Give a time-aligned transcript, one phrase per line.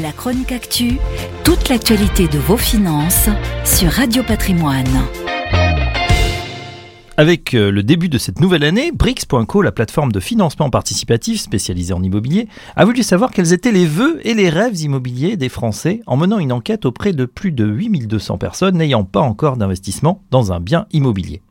[0.00, 0.96] La chronique actu,
[1.44, 3.28] toute l'actualité de vos finances
[3.62, 4.88] sur Radio Patrimoine.
[7.18, 11.92] Avec euh, le début de cette nouvelle année, Brix.co, la plateforme de financement participatif spécialisée
[11.92, 16.00] en immobilier, a voulu savoir quels étaient les vœux et les rêves immobiliers des Français
[16.06, 20.52] en menant une enquête auprès de plus de 8200 personnes n'ayant pas encore d'investissement dans
[20.52, 21.42] un bien immobilier.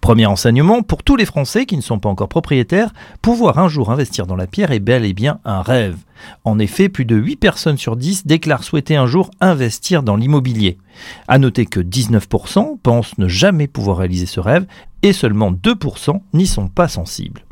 [0.00, 2.92] Premier enseignement, pour tous les Français qui ne sont pas encore propriétaires,
[3.22, 5.96] pouvoir un jour investir dans la pierre est bel et bien un rêve.
[6.44, 10.78] En effet, plus de 8 personnes sur 10 déclarent souhaiter un jour investir dans l'immobilier.
[11.28, 14.66] À noter que 19% pensent ne jamais pouvoir réaliser ce rêve
[15.02, 17.44] et seulement 2% n'y sont pas sensibles.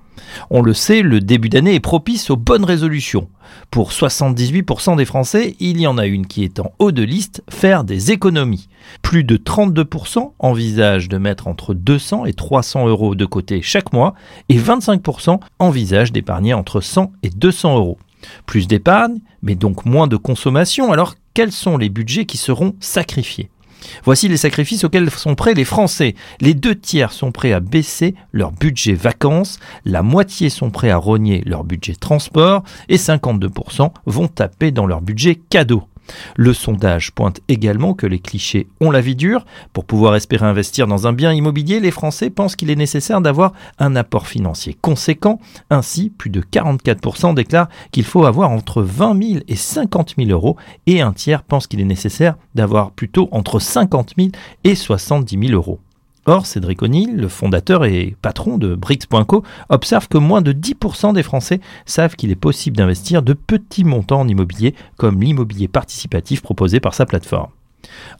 [0.50, 3.28] On le sait, le début d'année est propice aux bonnes résolutions.
[3.70, 7.42] Pour 78% des Français, il y en a une qui est en haut de liste,
[7.48, 8.68] faire des économies.
[9.02, 14.14] Plus de 32% envisagent de mettre entre 200 et 300 euros de côté chaque mois
[14.48, 17.98] et 25% envisagent d'épargner entre 100 et 200 euros.
[18.46, 23.50] Plus d'épargne, mais donc moins de consommation, alors quels sont les budgets qui seront sacrifiés?
[24.04, 26.14] Voici les sacrifices auxquels sont prêts les Français.
[26.40, 30.96] Les deux tiers sont prêts à baisser leur budget vacances, la moitié sont prêts à
[30.96, 35.84] rogner leur budget transport et 52% vont taper dans leur budget cadeau.
[36.36, 39.44] Le sondage pointe également que les clichés ont la vie dure.
[39.72, 43.52] Pour pouvoir espérer investir dans un bien immobilier, les Français pensent qu'il est nécessaire d'avoir
[43.78, 45.40] un apport financier conséquent.
[45.70, 50.56] Ainsi, plus de 44% déclarent qu'il faut avoir entre 20 000 et 50 000 euros
[50.86, 54.30] et un tiers pense qu'il est nécessaire d'avoir plutôt entre 50 000
[54.64, 55.80] et 70 000 euros.
[56.28, 61.22] Or, Cédric O'Neill, le fondateur et patron de Brix.co, observe que moins de 10% des
[61.22, 66.80] Français savent qu'il est possible d'investir de petits montants en immobilier, comme l'immobilier participatif proposé
[66.80, 67.50] par sa plateforme.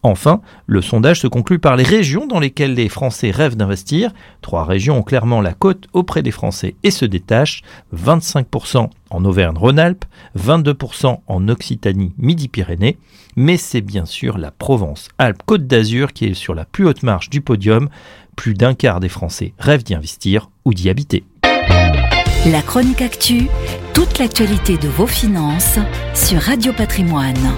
[0.02, 4.12] Enfin, le sondage se conclut par les régions dans lesquelles les Français rêvent d'investir.
[4.40, 7.62] Trois régions ont clairement la cote auprès des Français et se détachent.
[7.94, 10.04] 25% en Auvergne-Rhône-Alpes,
[10.38, 12.98] 22% en Occitanie-Midi-Pyrénées.
[13.36, 17.40] Mais c'est bien sûr la Provence-Alpes-Côte d'Azur qui est sur la plus haute marche du
[17.40, 17.88] podium.
[18.36, 21.24] Plus d'un quart des Français rêvent d'y investir ou d'y habiter.
[22.46, 23.48] La chronique actu,
[23.92, 25.78] toute l'actualité de vos finances
[26.14, 27.56] sur Radio Patrimoine.